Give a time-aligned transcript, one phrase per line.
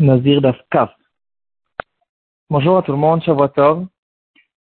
[0.00, 0.94] Nazir Dafkaf.
[2.50, 3.88] Bonjour à tout le monde, Shavuot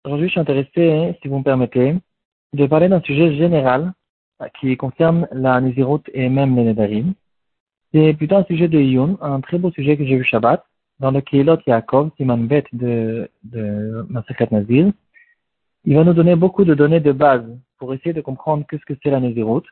[0.03, 1.95] Aujourd'hui, je suis intéressé, si vous me permettez,
[2.53, 3.93] de parler d'un sujet général
[4.59, 7.15] qui concerne la Nazirut et même les Nedarim.
[7.91, 10.63] C'est plutôt un sujet de Yun, un très beau sujet que j'ai vu Shabbat,
[10.99, 14.05] dans le Keilot Yaakov, Siman Bet de, de
[14.51, 14.91] Nazir.
[15.85, 17.47] Il va nous donner beaucoup de données de base
[17.79, 19.63] pour essayer de comprendre qu'est-ce que c'est la Nazirut.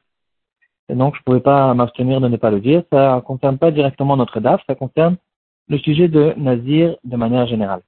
[0.90, 2.82] Et donc, je ne pouvais pas m'abstenir de ne pas le dire.
[2.92, 5.16] Ça ne concerne pas directement notre DAF, ça concerne
[5.68, 7.82] le sujet de Nazir de manière générale.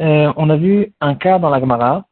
[0.00, 2.06] Euh, on a vu un cas dans la Gemara,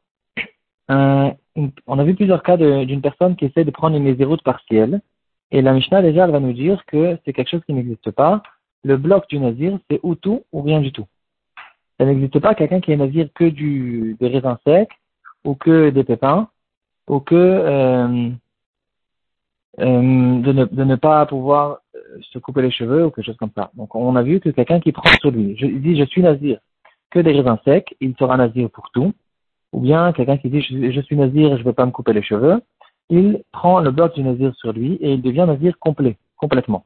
[0.89, 5.01] on a vu plusieurs cas d'une personne qui essaie de prendre une Naziroute partielle,
[5.51, 8.43] et la Mishnah déjà elle va nous dire que c'est quelque chose qui n'existe pas.
[8.85, 11.07] Le bloc du Nazir, c'est ou tout ou rien du tout.
[11.99, 14.93] Ça n'existe pas quelqu'un qui est Nazir que du, des raisins secs,
[15.45, 16.49] ou que des pépins,
[17.09, 18.31] ou que euh,
[19.79, 21.81] euh, de, ne, de, ne, pas pouvoir
[22.21, 23.71] se couper les cheveux ou quelque chose comme ça.
[23.75, 26.23] Donc on a vu que quelqu'un qui prend sur lui, je, il dit je suis
[26.23, 26.59] nazir
[27.11, 29.13] que des raisins secs, il sera nazir pour tout.
[29.73, 32.23] Ou bien quelqu'un qui dit je, suis nazir je ne vais pas me couper les
[32.23, 32.61] cheveux,
[33.11, 36.85] il prend le bloc du nazir sur lui et il devient nazir complet, complètement.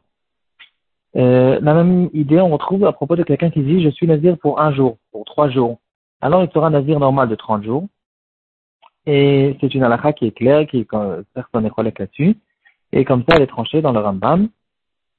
[1.17, 4.39] Euh, la même idée on retrouve à propos de quelqu'un qui dit je suis nazir
[4.39, 5.79] pour un jour, pour trois jours.
[6.21, 7.87] Alors il sera nazir normal de 30 jours.
[9.07, 10.87] Et c'est une halakha qui est claire, qui
[11.35, 12.37] personne n'est collègue là-dessus.
[12.93, 14.49] Et comme ça, elle est tranchée dans le Rambam.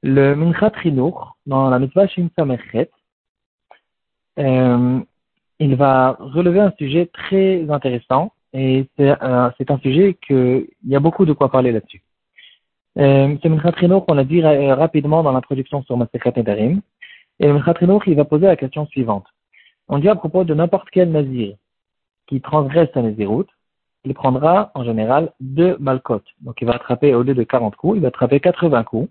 [0.04, 2.28] Le Minchat Rinour, dans la mitzvah Shin
[4.40, 5.00] euh,
[5.60, 11.00] il va relever un sujet très intéressant et c'est euh, un sujet qu'il y a
[11.00, 12.02] beaucoup de quoi parler là-dessus.
[12.98, 16.82] Euh, c'est Minchat Rinour qu'on a dit rapidement dans l'introduction sur Masekhat Nedarim.
[17.40, 17.76] Et le Minchat
[18.08, 19.26] il va poser la question suivante.
[19.88, 21.56] On dit à propos de n'importe quel nazir
[22.26, 23.50] qui transgresse sa naziroute,
[24.04, 26.28] il prendra en général deux balcotes.
[26.40, 29.10] Donc il va attraper, au lieu de 40 coups, il va attraper 80 coups.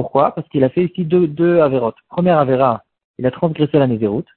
[0.00, 0.34] Pourquoi?
[0.34, 1.98] Parce qu'il a fait ici deux, deux avérotes.
[2.08, 2.84] Première avéra,
[3.18, 4.28] il a transgressé la nézéroute.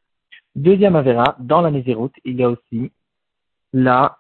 [0.56, 2.92] Deuxième avéra, dans la nézéroute, il y a aussi
[3.72, 4.18] la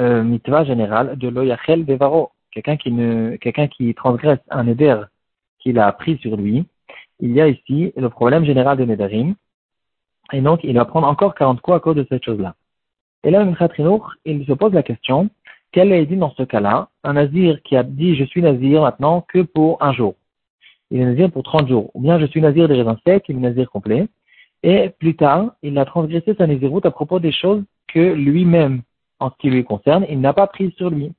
[0.00, 2.32] euh, mitva générale de l'oyachel bevaro.
[2.50, 5.00] Quelqu'un qui, transgresse un éder
[5.60, 6.66] qu'il a pris sur lui.
[7.20, 9.36] Il y a ici le problème général de Nedarim.
[10.32, 12.56] Et donc, il va prendre encore 40 coups à cause de cette chose-là.
[13.22, 13.46] Et là,
[14.24, 15.30] il se pose la question,
[15.70, 19.20] quel est dit dans ce cas-là Un nazir qui a dit je suis nazir maintenant
[19.28, 20.16] que pour un jour?
[20.90, 21.90] Il est nazir pour 30 jours.
[21.94, 24.08] Ou bien je suis nazir des raisins secs, il est nazir complet.
[24.62, 28.82] Et plus tard, il a transgressé sa naziroute à propos des choses que lui-même,
[29.18, 31.12] en ce qui lui concerne, il n'a pas pris sur lui.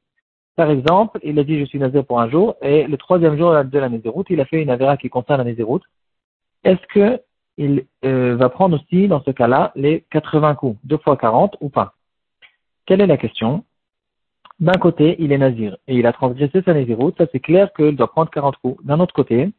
[0.55, 3.63] Par exemple, il a dit je suis nazir pour un jour, et le troisième jour
[3.63, 5.83] de la naziroute, il a fait une avéra qui concerne la naziroute.
[6.63, 7.19] Est-ce que
[7.57, 11.69] il euh, va prendre aussi, dans ce cas-là, les 80 coups, 2 fois 40 ou
[11.69, 11.93] pas?
[12.85, 13.63] Quelle est la question?
[14.59, 17.95] D'un côté, il est nazir et il a transgressé sa naziroute, ça c'est clair qu'il
[17.95, 18.83] doit prendre 40 coups.
[18.85, 19.49] D'un autre côté,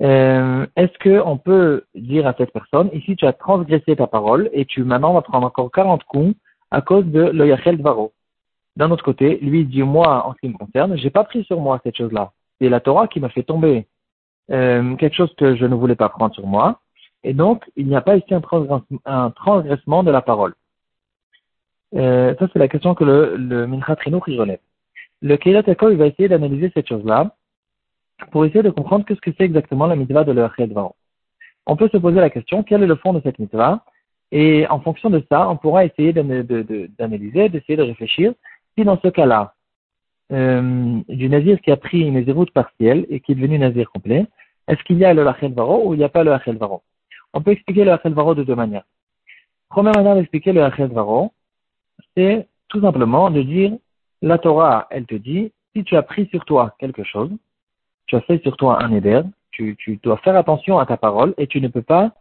[0.00, 4.64] euh, est-ce qu'on peut dire à cette personne, ici tu as transgressé ta parole et
[4.64, 6.34] tu maintenant vas prendre encore 40 coups
[6.70, 8.12] à cause de l'Oyachel Dvaro
[8.76, 11.60] D'un autre côté, lui dit, moi, en ce qui me concerne, j'ai pas pris sur
[11.60, 12.32] moi cette chose-là.
[12.60, 13.86] C'est la Torah qui m'a fait tomber
[14.50, 16.80] euh, quelque chose que je ne voulais pas prendre sur moi.
[17.22, 20.54] Et donc, il n'y a pas ici un, transgressement de la parole.
[21.94, 24.58] Euh, ça, c'est la question que le, le Mincha relève.
[25.22, 27.34] Le Keilat il va essayer d'analyser cette chose-là
[28.30, 30.72] pour essayer de comprendre ce que c'est exactement la mitzvah de l'Echel
[31.66, 33.84] On peut se poser la question, quel est le fond de cette mitzvah?
[34.32, 38.34] Et en fonction de ça, on pourra essayer d'analyser, d'essayer de réfléchir.
[38.76, 39.54] Si dans ce cas-là,
[40.32, 44.26] euh, du nazir qui a pris une naziroute partielle et qui est devenu nazir complet,
[44.66, 46.82] est-ce qu'il y a le Lachel Varo ou il n'y a pas le Lachel Varo?
[47.32, 48.84] On peut expliquer le Hachel Varo de deux manières.
[49.68, 51.32] Première manière d'expliquer le Hachel Varo,
[52.16, 53.72] c'est tout simplement de dire,
[54.22, 57.30] la Torah, elle te dit, si tu as pris sur toi quelque chose,
[58.06, 61.46] tu as fait sur toi un éder, tu, dois faire attention à ta parole et
[61.46, 62.12] tu ne peux pas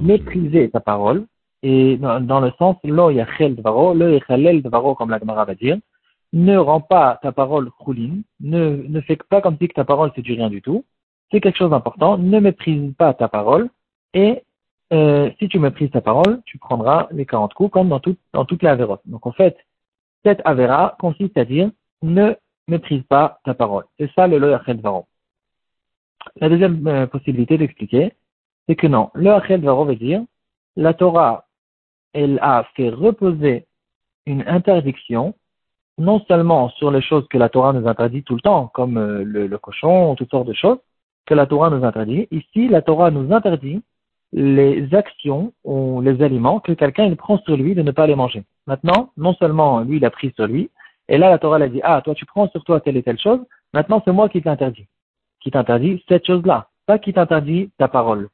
[0.00, 1.26] mépriser ta parole.
[1.62, 5.78] Et dans, le sens, lo yachel dvaro, lo yachalel dvaro, comme la Gemara va dire,
[6.32, 10.10] ne rends pas ta parole rouline, ne, ne fais pas comme si que ta parole
[10.14, 10.84] c'est du rien du tout.
[11.30, 13.68] C'est quelque chose d'important, ne méprise pas ta parole
[14.12, 14.42] et
[14.92, 18.44] euh, si tu méprises ta parole, tu prendras les 40 coups comme dans, tout, dans
[18.44, 19.00] toutes les avérotes.
[19.06, 19.56] Donc en fait,
[20.24, 21.70] cette avéra consiste à dire
[22.02, 22.34] ne
[22.68, 23.84] méprise pas ta parole.
[23.98, 25.06] C'est ça le loyachel varo.
[26.36, 28.12] La deuxième euh, possibilité d'expliquer,
[28.66, 30.22] c'est que non, le achel varo veut dire
[30.76, 31.46] la Torah,
[32.12, 33.66] elle a fait reposer
[34.26, 35.34] une interdiction
[35.98, 39.22] non seulement sur les choses que la Torah nous interdit tout le temps, comme euh,
[39.24, 40.78] le, cochon, toutes sortes de choses
[41.26, 42.26] que la Torah nous interdit.
[42.30, 43.82] Ici, la Torah nous interdit
[44.32, 48.44] les actions ou les aliments que quelqu'un prend sur lui de ne pas les manger.
[48.66, 50.70] Maintenant, non seulement lui il a pris sur lui,
[51.08, 53.18] et là la Torah a dit ah toi tu prends sur toi telle et telle
[53.18, 53.40] chose,
[53.74, 54.86] maintenant c'est moi qui t'interdis,
[55.42, 58.28] qui t'interdis cette chose-là, pas qui t'interdit ta parole.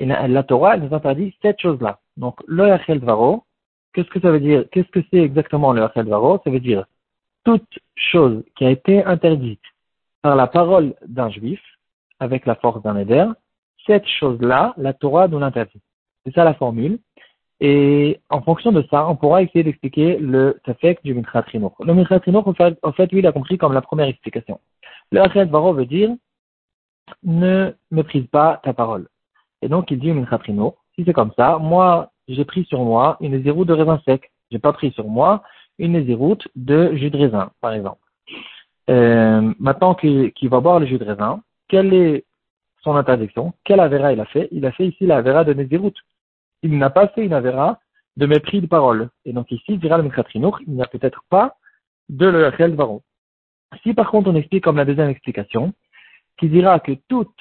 [0.00, 1.98] Et la, Torah, elle nous interdit cette chose-là.
[2.16, 3.44] Donc, le Yachel Varo,
[3.92, 4.64] qu'est-ce que ça veut dire?
[4.72, 6.40] Qu'est-ce que c'est exactement le Yachel Varo?
[6.42, 6.84] Ça veut dire
[7.44, 9.60] toute chose qui a été interdite
[10.22, 11.60] par la parole d'un juif,
[12.18, 13.26] avec la force d'un éder,
[13.86, 15.80] cette chose-là, la Torah nous l'interdit.
[16.24, 16.98] C'est ça la formule.
[17.60, 22.20] Et en fonction de ça, on pourra essayer d'expliquer le tafek du Mikrat Le Mikrat
[22.82, 24.58] en fait, lui, il a compris comme la première explication.
[25.12, 26.10] Le Achel Varo veut dire
[27.22, 29.08] ne méprise pas ta parole.
[29.62, 33.42] Et donc, il dit au si c'est comme ça, moi, j'ai pris sur moi une
[33.42, 34.30] zéroute de raisin sec.
[34.50, 35.42] J'ai pas pris sur moi
[35.78, 37.98] une zéroute de jus de raisin, par exemple.
[38.90, 42.24] Euh, maintenant qu'il va boire le jus de raisin, quelle est
[42.82, 43.54] son interdiction?
[43.64, 44.48] Quelle avéra il a fait?
[44.52, 45.94] Il a fait ici la avéra de Nézirut.
[46.62, 47.80] Il n'a pas fait une avéra
[48.16, 49.08] de mépris de parole.
[49.24, 50.10] Et donc ici, dira le
[50.66, 51.56] il n'y a peut-être pas
[52.08, 53.02] de le Baron.
[53.82, 55.72] Si par contre on explique comme la deuxième explication,
[56.38, 57.34] qui dira que toute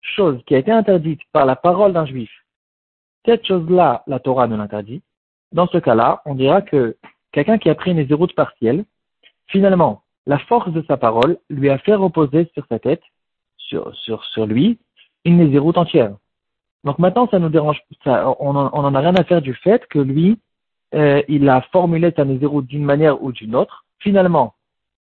[0.00, 2.30] chose qui a été interdite par la parole d'un juif,
[3.26, 5.02] cette chose-là, la Torah ne l'interdit.
[5.52, 6.96] Dans ce cas-là, on dira que
[7.32, 8.84] quelqu'un qui a pris une zéroute partielle,
[9.48, 13.02] finalement, la force de sa parole lui a fait reposer sur sa tête,
[13.56, 14.78] sur, lui,
[15.24, 16.16] une nésiroute entière.
[16.84, 19.98] Donc maintenant, ça nous dérange, ça, on n'en a rien à faire du fait que
[19.98, 20.38] lui,
[20.94, 23.84] euh, il a formulé sa nésiroute d'une manière ou d'une autre.
[23.98, 24.54] Finalement,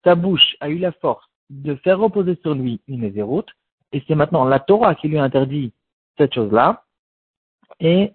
[0.03, 3.49] sa bouche a eu la force de faire reposer sur lui une nésiroute,
[3.91, 5.73] et c'est maintenant la Torah qui lui interdit
[6.17, 6.83] cette chose-là,
[7.79, 8.13] et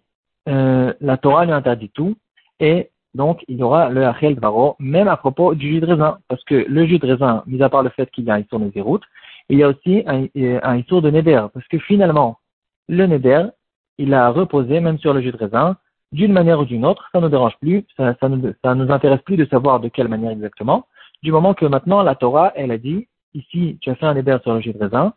[0.48, 2.16] euh, la Torah lui interdit tout,
[2.60, 6.18] et donc il y aura le Achel Baro, même à propos du jus de raisin,
[6.28, 8.40] parce que le jus de raisin, mis à part le fait qu'il y a un
[8.40, 9.00] Issour Nézirut,
[9.48, 10.26] il y a aussi un,
[10.62, 12.38] un Issour de Neder, parce que finalement,
[12.88, 13.46] le Neder,
[13.98, 15.76] il a reposé même sur le jus de raisin,
[16.12, 18.90] d'une manière ou d'une autre, ça ne nous dérange plus, ça, ça, nous, ça nous
[18.92, 20.86] intéresse plus de savoir de quelle manière exactement,
[21.22, 24.38] du moment que maintenant la Torah, elle a dit, ici tu as fait un Neder
[24.42, 25.14] sur le jus de raisin,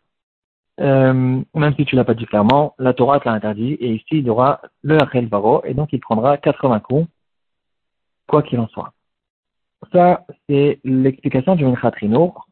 [0.79, 4.05] euh, même si tu l'as pas dit clairement, la Torah te l'a interdit, et ici
[4.11, 7.07] il y aura le Achel Baro, et donc il prendra 80 coups,
[8.27, 8.93] quoi qu'il en soit.
[9.93, 11.91] Ça, c'est l'explication du Minchat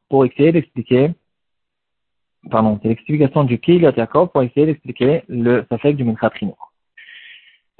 [0.10, 1.12] pour essayer d'expliquer,
[2.50, 6.32] pardon, c'est l'explication du Kilat Yaakov pour essayer d'expliquer le Safek du Minchat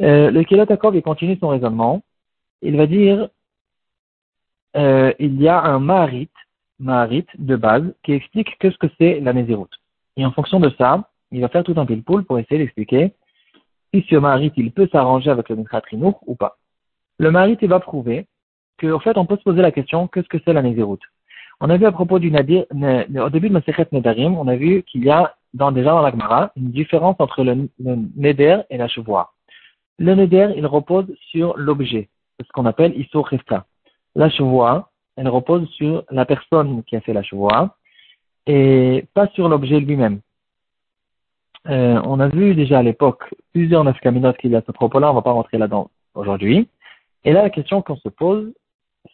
[0.02, 2.02] euh, le Kilat Yaakov, il continue son raisonnement.
[2.62, 3.30] Il va dire,
[4.76, 6.30] euh, il y a un Maharit,
[6.80, 9.70] Maharit de base, qui explique que ce que c'est la Nézirut.
[10.18, 13.14] Et en fonction de ça, il va faire tout un pile-poule pour essayer d'expliquer
[13.94, 15.84] si ce Maharit, il peut s'arranger avec le Minchat
[16.26, 16.58] ou pas.
[17.18, 18.28] Le Maharit, il va prouver
[18.80, 21.00] qu'en fait, on peut se poser la question, qu'est-ce que c'est la Nézirut
[21.62, 24.84] On a vu à propos du Nadir, au début de Masechet Nedarim, on a vu
[24.84, 28.88] qu'il y a dans, déjà dans la Gemara une différence entre le, Neder et la
[28.88, 29.34] chevoie.
[29.98, 32.10] Le Neder, il repose sur l'objet,
[32.42, 33.30] ce qu'on appelle Issur.
[34.16, 37.76] La chevoie, elle repose sur la personne qui a fait la chevoie
[38.48, 40.20] et pas sur l'objet lui-même.
[41.68, 45.08] Euh, on a vu déjà à l'époque plusieurs nafkaminotes qu'il y a à ce propos-là,
[45.08, 46.68] on ne va pas rentrer là-dedans aujourd'hui.
[47.24, 48.54] Et là, la question qu'on se pose,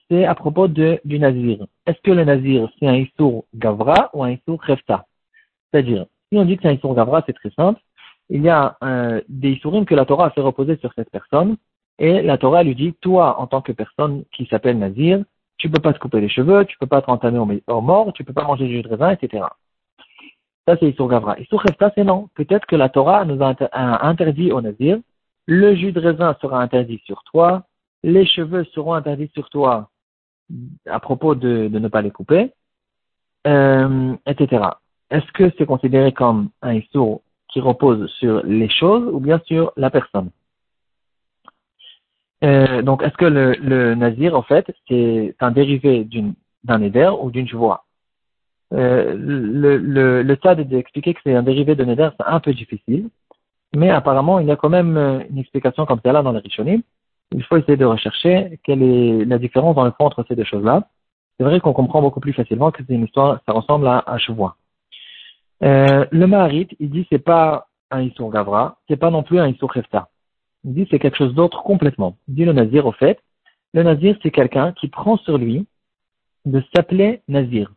[0.10, 1.66] c'est à propos du nazir.
[1.86, 5.06] Est-ce que le nazir, c'est un issour gavra ou un issour krefta
[5.72, 7.80] C'est-à-dire, si on dit que c'est un issour gavra, c'est très simple.
[8.30, 11.56] Il y a euh, des issourim que la Torah a fait reposer sur cette personne,
[12.00, 15.24] et la Torah lui dit, toi, en tant que personne qui s'appelle nazir,
[15.62, 18.24] tu peux pas te couper les cheveux, tu peux pas te rentamer au, mort, tu
[18.24, 19.44] peux pas manger du jus de raisin, etc.
[20.68, 21.40] Ça, c'est Issour Gavra.
[21.40, 22.30] Issour Khefta, c'est non.
[22.34, 23.56] Peut-être que la Torah nous a,
[24.08, 24.98] interdit au Nazir,
[25.46, 27.64] le jus de raisin sera interdit sur toi,
[28.04, 29.90] les cheveux seront interdits sur toi
[30.90, 32.52] à propos de, ne pas les couper,
[33.46, 34.64] euh, etc.
[35.12, 39.74] Est-ce que c'est considéré comme un Issour qui repose sur les choses ou bien sur
[39.78, 40.32] la personne?
[42.44, 46.08] Euh, donc, est-ce que le, le, nazir, en fait, c'est un dérivé
[46.64, 47.86] d'un éder ou d'une joie
[48.74, 53.10] euh, le, le, le d'expliquer que c'est un dérivé de Neder, c'est un peu difficile,
[53.76, 56.82] mais apparemment, il y a quand même euh, une explication comme celle-là dans les Rishonim.
[57.34, 60.44] Il faut essayer de rechercher quelle est la différence dans le fond entre ces deux
[60.44, 60.88] choses-là.
[61.38, 64.18] C'est vrai qu'on comprend beaucoup plus facilement que c'est une histoire, ça ressemble à un
[64.18, 64.58] chevois.
[65.64, 69.48] Euh, le Maharit, il dit c'est pas un Issour Gavra, c'est pas non plus un
[69.48, 70.10] Issour Khefta.
[70.64, 72.18] Il dit c'est quelque chose d'autre complètement.
[72.28, 73.20] Il dit le Nazir, au fait,
[73.74, 75.68] le Nazir, c'est quelqu'un qui prend sur lui
[76.46, 77.72] de s'appeler Nazir.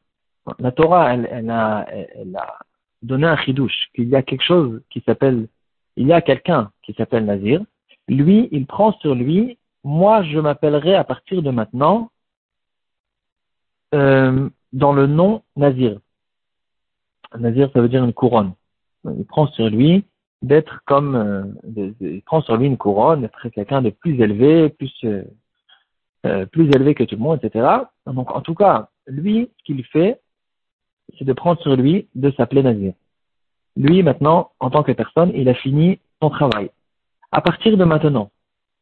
[0.59, 2.59] La Torah, elle, elle, a, elle a
[3.03, 5.49] donné un chidouche, qu'il y a quelque chose qui s'appelle,
[5.97, 7.63] il y a quelqu'un qui s'appelle Nazir.
[8.09, 12.11] Lui, il prend sur lui, moi, je m'appellerai à partir de maintenant
[13.95, 16.01] euh, dans le nom Nazir.
[17.39, 18.55] Nazir, ça veut dire une couronne.
[19.05, 20.05] Il prend sur lui
[20.45, 24.93] d'être comme, euh, il prend sur lui une couronne, d'être quelqu'un de plus élevé, plus
[25.05, 25.25] euh,
[26.27, 27.67] euh, plus élevé que tout le monde, etc.
[28.07, 30.21] Donc, en tout cas, lui, ce qu'il fait,
[31.19, 32.95] c'est de prendre sur lui de s'appeler Nazir.
[33.77, 36.71] lui maintenant, en tant que personne, il a fini son travail.
[37.33, 38.31] À partir de maintenant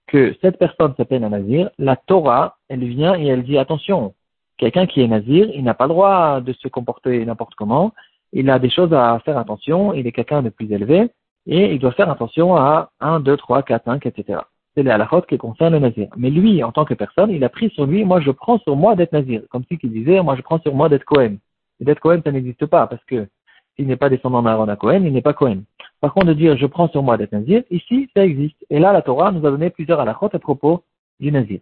[0.07, 4.15] que cette personne s'appelle un nazir, la Torah, elle vient et elle dit attention,
[4.59, 7.93] quelqu'un qui est nazir, il n'a pas le droit de se comporter n'importe comment,
[8.33, 11.11] il a des choses à faire attention, il est quelqu'un de plus élevé,
[11.47, 14.41] et il doit faire attention à 1, 2, 3, 4, 5, etc.
[14.75, 16.09] C'est la halachot qui concerne le nazir.
[16.17, 18.77] Mais lui, en tant que personne, il a pris sur lui, moi je prends sur
[18.77, 19.43] moi d'être nazir.
[19.51, 21.37] Comme si il disait, moi je prends sur moi d'être Cohen.
[21.81, 23.29] Et d'être Cohen, ça n'existe pas, parce que
[23.77, 25.63] s'il n'est pas descendant d'Aaron à Cohen, il n'est pas Cohen.
[26.01, 28.57] Par contre, de dire je prends sur moi d'être nazir, ici, ça existe.
[28.71, 30.85] Et là, la Torah nous a donné plusieurs halachot à propos
[31.21, 31.61] du nazir.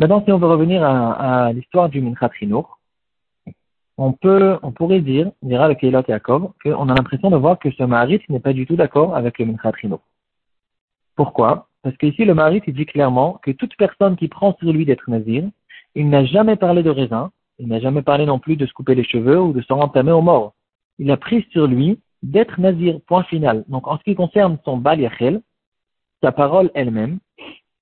[0.00, 2.30] Maintenant, si on veut revenir à, l'histoire du Minchat
[4.00, 7.70] on peut, on pourrait dire, dira le Keilot Yaakov, qu'on a l'impression de voir que
[7.70, 9.72] ce Maharit n'est pas du tout d'accord avec le Minchat
[11.16, 11.68] Pourquoi?
[11.82, 15.10] Parce qu'ici, le Maharit, il dit clairement que toute personne qui prend sur lui d'être
[15.10, 15.44] nazir,
[15.94, 18.94] il n'a jamais parlé de raisin, il n'a jamais parlé non plus de se couper
[18.94, 20.54] les cheveux ou de se rentamer aux morts.
[20.98, 23.64] Il a pris sur lui d'être nazir, point final.
[23.68, 25.42] Donc, en ce qui concerne son Bal Yachel,
[26.22, 27.18] sa parole elle-même,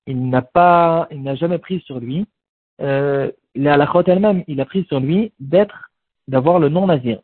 [0.05, 2.25] il n'a pas, il n'a jamais pris sur lui,
[2.81, 5.88] euh, la elle-même, il a pris sur lui d'être
[6.29, 7.19] d'avoir le nom nazir.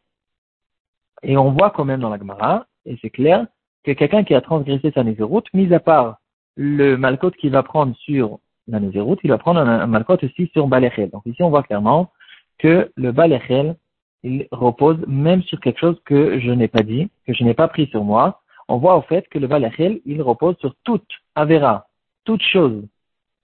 [1.24, 3.46] Et on voit quand même dans la Gemara, et c'est clair,
[3.84, 6.18] que quelqu'un qui a transgressé sa nézéroute, mis à part
[6.56, 10.68] le malkot qu'il va prendre sur la nézéroute, il va prendre un, malkot aussi sur
[10.68, 11.12] Balechel.
[11.12, 12.12] Donc ici, on voit clairement
[12.58, 13.76] que le Balechel,
[14.24, 17.68] il repose même sur quelque chose que je n'ai pas dit, que je n'ai pas
[17.68, 18.42] pris sur moi.
[18.68, 21.88] On voit au fait que le Balechel, il repose sur toute Avera,
[22.24, 22.82] toute chose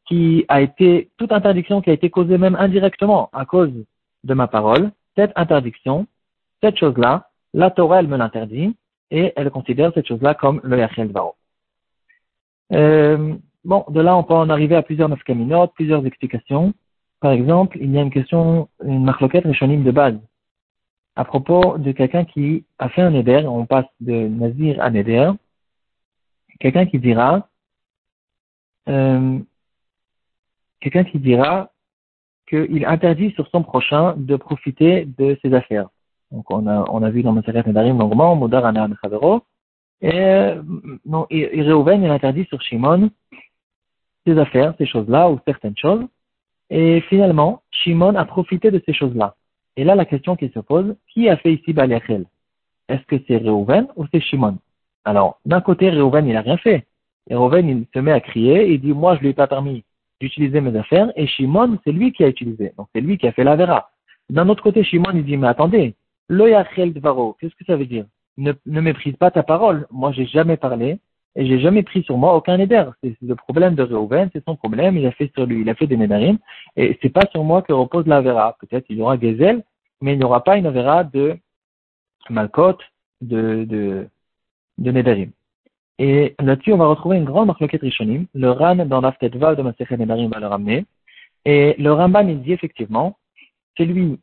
[0.08, 3.72] qui a été, toute interdiction qui a été causée même indirectement à cause
[4.24, 6.08] de ma parole, cette interdiction,
[6.62, 8.76] cette chose-là, la Torah, elle me l'interdit,
[9.10, 11.36] et elle considère cette chose-là comme le Yachel Dvaro.
[12.72, 16.74] Euh, bon, de là, on peut en arriver à plusieurs nafkaminotes, plusieurs explications.
[17.20, 20.18] Par exemple, il y a une question, une marloquette réchonim de base,
[21.16, 25.32] à propos de quelqu'un qui a fait un éder, on passe de nazir à neder,
[26.60, 27.50] quelqu'un qui dira,
[28.88, 29.40] euh,
[30.80, 31.72] quelqu'un qui dira,
[32.52, 35.88] qu'il interdit sur son prochain de profiter de ses affaires.
[36.32, 39.44] Donc on a, on a vu dans Maseret Nedarim longuement, Modar Ana Chavero,
[40.02, 40.54] et,
[41.06, 43.10] non, et, il interdit sur Shimon
[44.26, 46.06] ses affaires, ces choses-là, ou certaines choses.
[46.70, 49.36] Et finalement, Shimon a profité de ces choses-là.
[49.78, 52.26] Et là, la question qui se pose, qui a fait ici Baliachel
[52.88, 54.58] Est-ce que c'est Reuven ou c'est Shimon?
[55.06, 56.86] Alors, d'un côté, Reuven, il n'a rien fait.
[57.30, 59.84] Et Reuven, il se met à crier, il dit, moi, je lui ai pas permis
[60.22, 62.74] d'utiliser mes affaires, et Shimon, c'est lui qui a utilisé.
[62.78, 63.90] Donc c'est lui qui a fait la vera.
[64.30, 65.96] D'un autre côté, Shimon, il dit, mais attendez,
[66.30, 68.06] loyachel dvaro, qu'est-ce que ça veut dire?
[68.38, 69.88] Ne, méprise pas ta parole.
[69.92, 71.00] Moi, j'ai jamais parlé,
[71.36, 72.84] et j'ai jamais pris sur moi aucun éder.
[73.04, 75.76] C'est le problème de Reuven, c'est son problème, il a fait sur lui, il a
[75.76, 76.38] fait des nédarim,
[76.76, 78.56] et c'est pas sur moi que repose la vera.
[78.60, 79.64] Peut-être il y aura Gezel,
[80.02, 81.36] mais il n'y aura pas une vera de
[82.30, 82.78] Malkot,
[83.22, 84.08] de, de,
[84.78, 85.28] de.
[86.04, 88.26] Et là-dessus, on va retrouver une grande marloquette Rishonim.
[88.34, 90.88] Le Ran, dans l'Aftetva de Masechet Nedarim, va le ramener.
[91.46, 93.20] Et le Ramban, il dit effectivement,
[93.78, 94.20] c'est lui,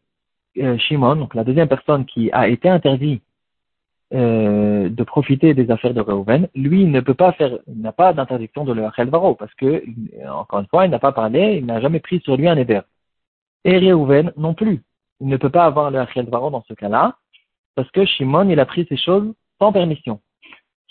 [0.58, 3.22] euh, Shimon, donc la deuxième personne qui a été interdit
[4.12, 9.54] euh, de profiter des affaires de Reuven, lui, n'a pas d'interdiction de le Varo, parce
[9.54, 9.84] que,
[10.28, 12.80] encore une fois, il n'a pas parlé, il n'a jamais pris sur lui un éder.
[13.64, 14.82] Et Reuven non plus.
[15.20, 17.18] Il ne peut pas avoir le Varo dans ce cas-là,
[17.76, 20.20] parce que Shimon, il a pris ces choses sans permission.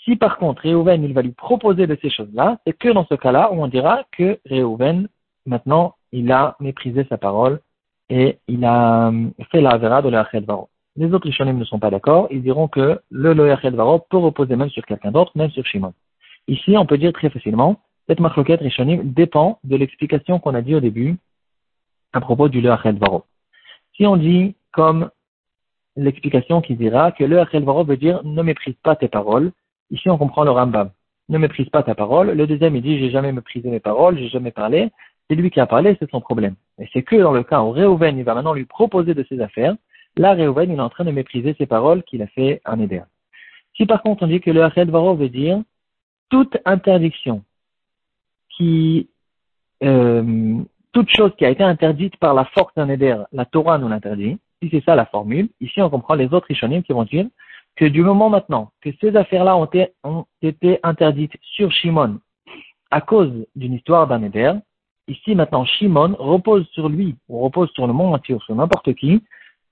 [0.04, 3.14] Si par contre Réhouven, il va lui proposer de ces choses-là, c'est que dans ce
[3.14, 5.08] cas-là où on dira que Réhouven,
[5.46, 7.60] maintenant, il a méprisé sa parole
[8.08, 10.68] et il a euh, fait la vera de l'Achel Varo.
[10.96, 14.56] Les autres Rishonim ne sont pas d'accord, ils diront que le Loachel Varo peut reposer
[14.56, 15.94] même sur quelqu'un d'autre, même sur Shimon.
[16.48, 20.74] Ici, on peut dire très facilement, cette marloquette Rishonim dépend de l'explication qu'on a dit
[20.74, 21.16] au début
[22.12, 23.24] à propos du Loachel Varo.
[23.96, 25.10] Si on dit comme
[25.94, 29.52] l'explication qui dira que le Varo veut dire ne méprise pas tes paroles,
[29.90, 30.90] Ici, on comprend le Rambam.
[31.28, 32.30] Ne méprise pas ta parole.
[32.30, 34.90] Le deuxième, il dit, j'ai jamais méprisé mes paroles, j'ai jamais parlé.
[35.28, 36.54] C'est lui qui a parlé, c'est son problème.
[36.78, 39.40] Et c'est que dans le cas où Réhouven, il va maintenant lui proposer de ses
[39.40, 39.74] affaires,
[40.16, 43.02] là, Réhouven, il est en train de mépriser ses paroles qu'il a fait en Éder.
[43.78, 45.62] Si par contre on dit que le Hached Varo veut dire
[46.30, 47.44] toute interdiction
[48.56, 49.08] qui,
[49.84, 50.56] euh,
[50.92, 54.38] toute chose qui a été interdite par la force d'un Éder, la Torah nous l'interdit.
[54.60, 57.26] Si c'est ça la formule, ici on comprend les autres Rishonim qui vont dire
[57.78, 62.18] que du moment maintenant que ces affaires-là ont, été, interdites sur Shimon
[62.90, 64.52] à cause d'une histoire d'un éder,
[65.06, 68.94] ici maintenant Shimon repose sur lui, ou repose sur le monde entier, ou sur n'importe
[68.94, 69.22] qui,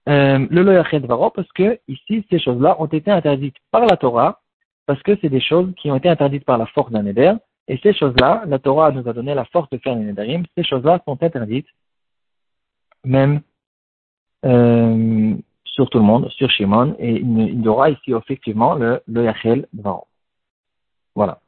[0.09, 4.41] euh, le Loyachet Varo, parce que ici ces choses-là ont été interdites par la Torah,
[4.87, 7.33] parce que c'est des choses qui ont été interdites par la force d'un éder,
[7.67, 10.63] et ces choses-là, la Torah nous a donné la force de faire les Nédarim, ces
[10.63, 11.67] choses-là sont interdites,
[13.05, 13.41] même
[14.45, 15.35] euh,
[15.77, 19.69] sur tout le monde, sur Shimon, et il y aura ici effectivement le, le Yachel
[21.15, 21.39] Voilà.